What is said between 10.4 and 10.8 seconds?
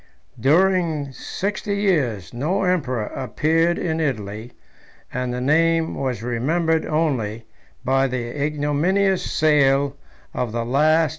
the last relics of